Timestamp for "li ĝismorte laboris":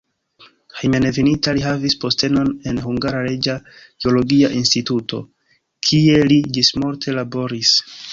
6.33-7.75